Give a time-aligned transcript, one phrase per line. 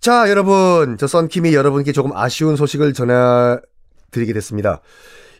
[0.00, 0.96] 자, 여러분.
[0.96, 4.80] 저 썬킴이 여러분께 조금 아쉬운 소식을 전해드리게 됐습니다.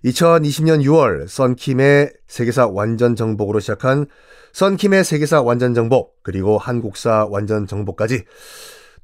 [0.05, 4.05] 2020년 6월 썬킴의 세계사 완전 정복으로 시작한
[4.53, 8.25] 썬킴의 세계사 완전 정복 그리고 한국사 완전 정복까지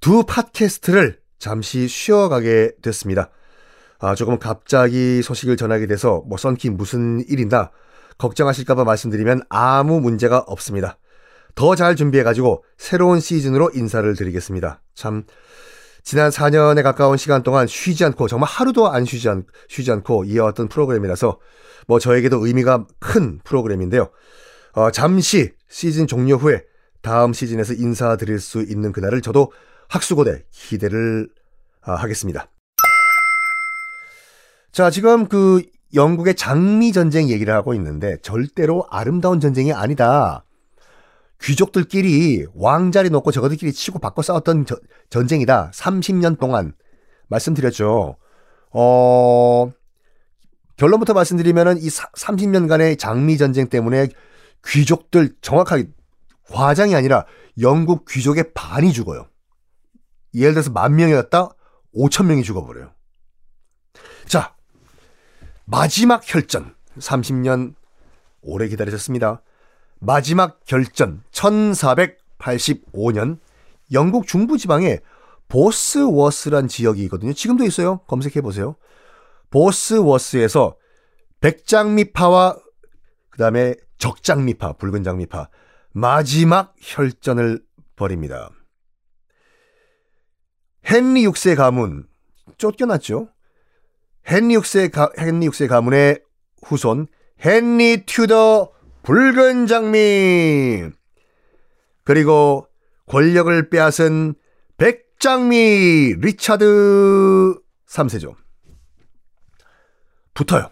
[0.00, 3.30] 두 팟캐스트를 잠시 쉬어가게 됐습니다.
[3.98, 7.72] 아, 조금 갑자기 소식을 전하게 돼서 뭐 썬킴 무슨 일인다
[8.18, 10.98] 걱정하실까봐 말씀드리면 아무 문제가 없습니다.
[11.56, 14.82] 더 잘 준비해가지고 새로운 시즌으로 인사를 드리겠습니다.
[14.94, 15.24] 참
[16.04, 20.68] 지난 4년에 가까운 시간 동안 쉬지 않고 정말 하루도 안 쉬지, 않, 쉬지 않고 이어왔던
[20.68, 21.40] 프로그램이라서
[21.88, 24.10] 뭐 저에게도 의미가 큰 프로그램인데요.
[24.74, 26.62] 어, 잠시 시즌 종료 후에
[27.00, 29.50] 다음 시즌에서 인사드릴 수 있는 그날을 저도
[29.88, 31.28] 학수고대 기대를
[31.80, 32.48] 아, 하겠습니다.
[34.72, 35.62] 자, 지금 그
[35.94, 40.44] 영국의 장미 전쟁 얘기를 하고 있는데 절대로 아름다운 전쟁이 아니다.
[41.42, 44.78] 귀족들끼리 왕자리 놓고 저거들끼리 치고 바꿔 싸웠던 저,
[45.10, 45.70] 전쟁이다.
[45.74, 46.74] 30년 동안
[47.28, 48.16] 말씀드렸죠.
[48.72, 49.70] 어,
[50.76, 54.08] 결론부터 말씀드리면은 이 30년간의 장미 전쟁 때문에
[54.66, 55.88] 귀족들 정확하게
[56.50, 57.26] 과장이 아니라
[57.60, 59.28] 영국 귀족의 반이 죽어요.
[60.34, 61.50] 예를 들어서 만 명이었다
[61.94, 62.92] 5천 명이 죽어버려요.
[64.26, 64.54] 자,
[65.64, 67.74] 마지막 혈전 30년
[68.42, 69.42] 오래 기다리셨습니다.
[69.98, 73.38] 마지막 결전 1485년
[73.92, 74.98] 영국 중부 지방에
[75.48, 77.32] 보스워스란 지역이 있거든요.
[77.32, 77.98] 지금도 있어요.
[78.06, 78.76] 검색해 보세요.
[79.50, 80.76] 보스워스에서
[81.40, 82.58] 백장미파와
[83.30, 85.48] 그 다음에 적장미파, 붉은 장미파
[85.92, 87.64] 마지막 혈전을
[87.96, 88.50] 벌입니다.
[90.90, 92.06] 헨리 6세 가문
[92.58, 93.28] 쫓겨났죠.
[94.28, 96.20] 헨리 6세 가, 헨리 6세 가문의
[96.64, 97.06] 후손
[97.44, 98.72] 헨리 튜더
[99.06, 100.82] 붉은 장미
[102.02, 102.66] 그리고
[103.06, 104.34] 권력을 빼앗은
[104.78, 107.54] 백장미 리차드
[107.88, 108.34] 3세죠.
[110.34, 110.70] 붙어요.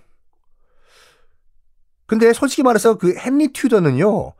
[2.06, 4.34] 근데 솔직히 말해서 그 헨리 튜더는요.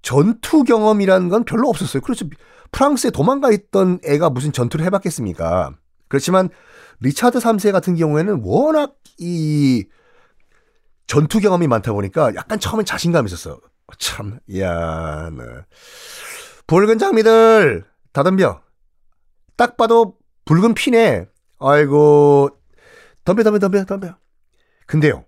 [0.00, 2.00] 전투 경험이라는 건 별로 없었어요.
[2.00, 2.26] 그렇죠.
[2.72, 5.76] 프랑스에 도망가 있던 애가 무슨 전투를 해봤겠습니까?
[6.08, 6.48] 그렇지만
[7.00, 9.84] 리차드 3세 같은 경우에는 워낙 이
[11.06, 13.60] 전투 경험이 많다 보니까 약간 처음엔 자신감이 있었어.
[13.98, 15.42] 참, 야, 네.
[16.66, 18.62] 붉은 장미들 다 덤벼.
[19.56, 21.26] 딱 봐도 붉은 피네.
[21.58, 22.50] 아이고,
[23.24, 24.16] 덤벼, 덤벼, 덤벼, 덤벼.
[24.86, 25.24] 근데요,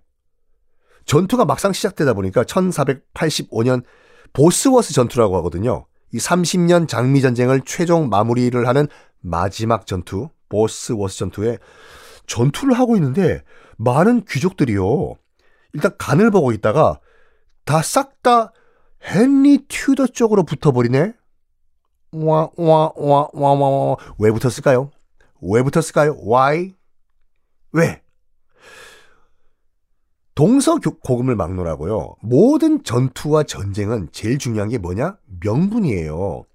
[1.05, 3.83] 전투가 막상 시작되다 보니까 1485년
[4.33, 5.85] 보스워스 전투라고 하거든요.
[6.11, 8.87] 이 30년 장미 전쟁을 최종 마무리를 하는
[9.21, 11.57] 마지막 전투, 보스워스 전투에
[12.27, 13.43] 전투를 하고 있는데
[13.77, 15.15] 많은 귀족들이요.
[15.75, 16.99] 일단 간을 보고 있다가
[17.65, 18.53] 다싹다
[19.03, 21.13] 헨리 튜더 쪽으로 붙어버리네.
[22.13, 23.97] 와, 와, 와, 와, 와, 와.
[24.17, 24.89] 왜 붙었을까요?
[25.41, 26.17] 왜 붙었을까요?
[26.25, 26.73] Why?
[27.73, 28.01] 왜?
[30.33, 32.15] 동서 고금을 막노라고요.
[32.21, 35.17] 모든 전투와 전쟁은 제일 중요한 게 뭐냐?
[35.43, 36.45] 명분이에요.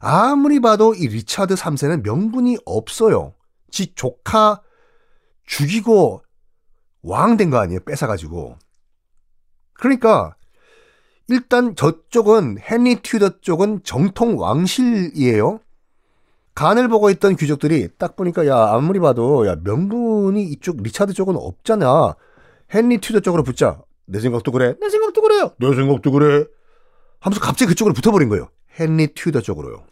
[0.00, 3.34] 아무리 봐도 이 리차드 3세는 명분이 없어요.
[3.70, 4.62] 지 조카
[5.46, 6.22] 죽이고
[7.02, 7.80] 왕 된 거 아니에요?
[7.80, 8.56] 뺏어가지고.
[9.74, 10.36] 그러니까
[11.28, 15.60] 일단 저쪽은 헨리 튜더 쪽은 정통 왕실이에요.
[16.54, 22.14] 간을 보고 있던 귀족들이 딱 보니까 야 아무리 봐도 야 명분이 이쪽 리차드 쪽은 없잖아.
[22.74, 23.80] 헨리 튜더 쪽으로 붙자.
[24.06, 24.74] 내 생각도 그래.
[24.80, 25.52] 내 생각도 그래요.
[25.58, 26.44] 내 생각도 그래.
[27.20, 28.48] 하면서 갑자기 그쪽으로 붙어버린 거예요.
[28.78, 29.84] 헨리 튜더 쪽으로요.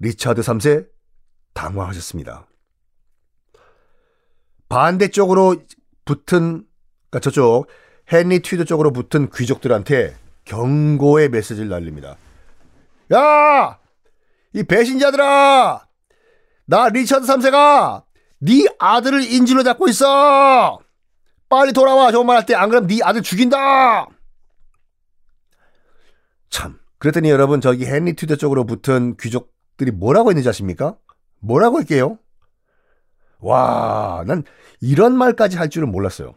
[0.00, 0.88] 리차드 3세
[1.54, 2.46] 당황하셨습니다.
[4.68, 5.56] 반대쪽으로
[6.04, 6.64] 붙은
[7.10, 7.66] 그러니까 저쪽
[8.12, 12.16] 헨리 튜더 쪽으로 붙은 귀족들한테 경고의 메시지를 날립니다.
[13.12, 13.78] 야!
[14.54, 15.86] 이 배신자들아!
[16.66, 18.04] 나 리처드 3세가
[18.40, 20.78] 네 아들을 인질로 잡고 있어.
[21.48, 22.12] 빨리 돌아와.
[22.12, 24.06] 좋은 말할 때 안 그러면 네 아들 죽인다.
[26.50, 26.78] 참.
[26.98, 30.96] 그랬더니 여러분 저기 헨리 튜더 쪽으로 붙은 귀족들이 뭐라고 했는지 아십니까?
[31.40, 32.18] 뭐라고 할게요?
[33.40, 34.42] 와, 난
[34.80, 36.34] 이런 말까지 할 줄은 몰랐어요.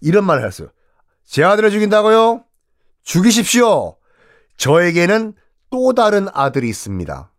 [0.00, 0.68] 이런 말을 했어요.
[1.24, 2.44] 제 아들을 죽인다고요?
[3.02, 3.96] 죽이십시오.
[4.56, 5.34] 저에게는
[5.70, 7.32] 또 다른 아들이 있습니다.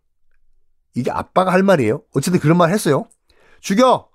[0.96, 2.02] 이게 아빠가 할 말이에요.
[2.16, 3.06] 어쨌든 그런 말 했어요.
[3.60, 4.10] 죽여!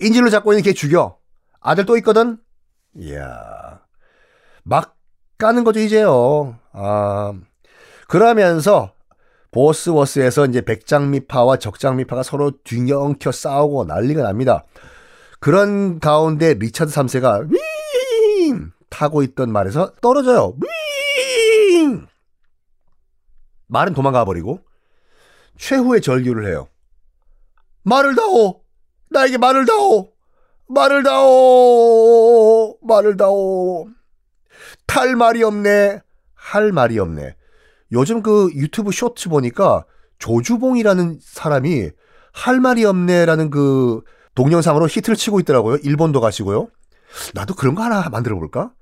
[0.00, 1.18] 인질로 잡고 있는 걔 죽여!
[1.60, 2.38] 아들 또 있거든?
[2.96, 3.80] 이야.
[4.62, 4.96] 막
[5.38, 6.58] 까는 거죠, 이제요.
[6.72, 7.34] 아.
[8.08, 8.92] 그러면서
[9.50, 14.64] 보스워스에서 이제 백장미파와 적장미파가 서로 뒤엉켜 싸우고 난리가 납니다.
[15.40, 20.54] 그런 가운데 리차드 3세가 윙 타고 있던 말에서 떨어져요.
[21.72, 22.06] 윙
[23.68, 24.60] 말은 도망가 버리고
[25.56, 26.68] 최후의 절규를 해요.
[27.82, 28.62] 말을 다오.
[29.10, 30.12] 나에게 말을 다오.
[30.68, 32.78] 말을 다오.
[32.82, 33.88] 말을 다오.
[34.86, 36.00] 탈 말이 없네.
[36.34, 37.34] 할 말이 없네.
[37.92, 39.84] 요즘 그 유튜브 쇼츠 보니까
[40.18, 41.90] 조주봉이라는 사람이
[42.32, 44.02] 할 말이 없네라는 그
[44.34, 45.76] 동영상으로 히트를 치고 있더라고요.
[45.82, 46.68] 일본도 가시고요.
[47.34, 48.72] 나도 그런 거 하나 만들어 볼까?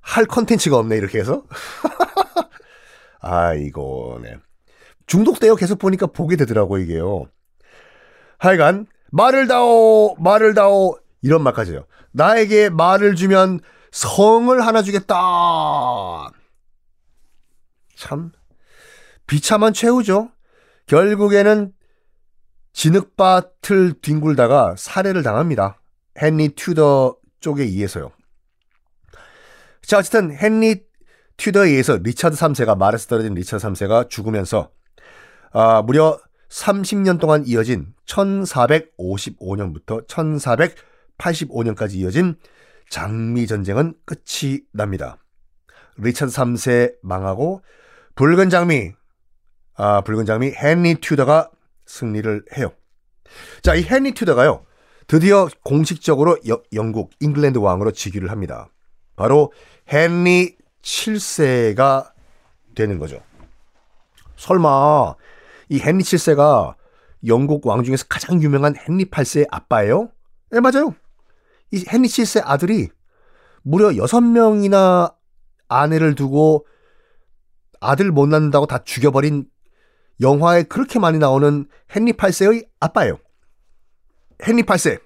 [0.00, 1.44] 할 컨텐츠가 없네 이렇게 해서.
[3.20, 4.36] 아이고, 네.
[5.06, 5.56] 중독돼요.
[5.56, 7.26] 계속 보니까 보게 되더라고 이게요.
[8.38, 11.84] 하여간 말을 다오, 말을 다오 이런 말까지요.
[12.12, 13.60] 나에게 말을 주면
[13.92, 15.14] 성을 하나 주겠다.
[17.94, 18.32] 참
[19.32, 20.30] 비참한 최후죠.
[20.84, 21.72] 결국에는
[22.74, 25.80] 진흙밭을 뒹굴다가 살해를 당합니다.
[26.20, 28.12] 헨리 튜더 쪽에 의해서요.
[29.80, 30.84] 자, 어쨌든 헨리
[31.38, 34.70] 튜더에 의해서 리차드 3세가 말에서 떨어진 리차드 3세가 죽으면서
[35.52, 36.20] 아, 무려
[36.50, 40.06] 30년 동안 이어진 1455년부터
[41.18, 42.36] 1485년까지 이어진
[42.90, 45.16] 장미 전쟁은 끝이 납니다.
[45.96, 47.62] 리차드 3세 망하고
[48.14, 48.92] 붉은 장미
[49.74, 51.50] 아, 붉은 장미 헨리 튜더가
[51.86, 52.72] 승리를 해요.
[53.62, 54.64] 자, 이 헨리 튜더가요.
[55.06, 58.68] 드디어 공식적으로 여, 영국 잉글랜드 왕으로 즉위를 합니다.
[59.16, 59.52] 바로
[59.92, 62.12] 헨리 7세가
[62.74, 63.20] 되는 거죠.
[64.36, 65.14] 설마
[65.68, 66.74] 이 헨리 7세가
[67.26, 70.10] 영국 왕 중에서 가장 유명한 헨리 8세의 아빠예요?
[70.50, 70.94] 네, 맞아요.
[71.70, 72.88] 이 헨리 7세 아들이
[73.62, 75.14] 무려 6명이나
[75.68, 76.66] 아내를 두고
[77.80, 79.46] 아들 못 낳는다고 다 죽여버린
[80.20, 83.18] 영화에 그렇게 많이 나오는 헨리 8세의 아빠예요.
[84.46, 84.98] 헨리 8세의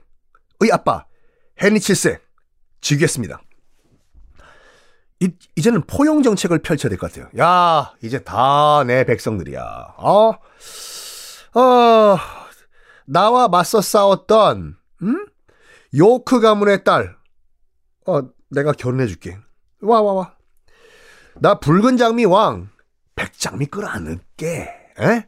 [0.72, 1.06] 아빠,
[1.62, 2.20] 헨리 7세,
[2.80, 3.40] 즉위했습니다.
[5.20, 7.30] 이, 이제는 포용 정책을 펼쳐야 될 것 같아요.
[7.38, 9.62] 야, 이제 다 내 백성들이야.
[9.96, 10.32] 어?
[11.58, 12.16] 어,
[13.06, 15.26] 나와 맞서 싸웠던, 음?
[15.94, 17.16] 요크 가문의 딸.
[18.06, 18.20] 어,
[18.50, 19.38] 내가 결혼해 줄게.
[19.80, 20.36] 와, 와, 와.
[21.36, 22.68] 나 붉은 장미 왕,
[23.14, 24.85] 백장미 끌어안을게.
[25.00, 25.26] 에?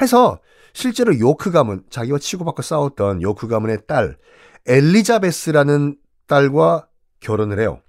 [0.00, 0.40] 해서
[0.72, 4.16] 실제로 요크 가문, 자기와 치고받고 싸웠던 요크 가문의 딸,
[4.66, 5.96] 엘리자베스라는
[6.26, 6.88] 딸과
[7.20, 7.80] 결혼을 해요.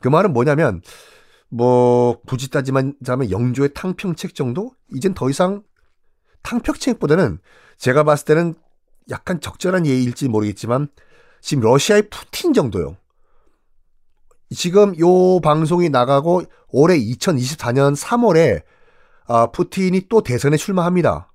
[0.00, 0.82] 그 말은 뭐냐면,
[1.48, 4.72] 뭐, 굳이 따지면 자면 영조의 탕평책 정도?
[4.92, 5.62] 이젠 더 이상
[6.42, 7.38] 탕평책보다는
[7.78, 8.54] 제가 봤을 때는
[9.10, 10.88] 약간 적절한 예일지 모르겠지만,
[11.40, 12.96] 지금 러시아의 푸틴 정도요.
[14.50, 18.62] 지금 요 방송이 나가고 올해 2024년 3월에
[19.26, 21.32] 아, 푸틴이 또 대선에 출마합니다.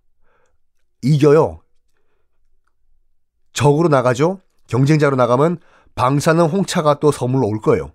[1.01, 1.61] 이겨요.
[3.53, 4.41] 적으로 나가죠.
[4.67, 5.59] 경쟁자로 나가면
[5.95, 7.91] 방사능 홍차가 또 선물로 올 거예요.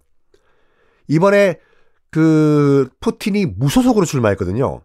[1.08, 1.58] 이번에
[2.10, 4.82] 그 푸틴이 무소속으로 출마했거든요.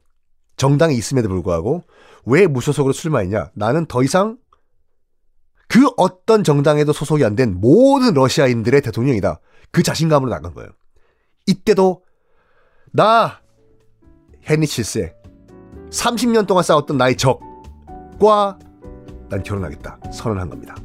[0.57, 1.83] 정당이 있음에도 불구하고
[2.25, 3.51] 왜 무소속으로 출마했냐?
[3.55, 4.37] 나는 더 이상
[5.67, 9.39] 그 어떤 정당에도 소속이 안 된 모든 러시아인들의 대통령이다.
[9.71, 10.69] 그 자신감으로 나간 거예요.
[11.47, 12.03] 이때도
[12.91, 13.38] 나
[14.49, 15.13] 헨리 7세
[15.91, 18.57] 30년 동안 싸웠던 나의 적과
[19.29, 20.75] 난 결혼하겠다 선언한 겁니다.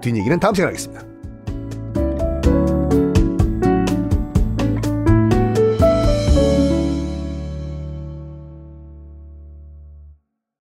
[0.00, 1.13] 뒷얘기는 다음 시간에 하겠습니다.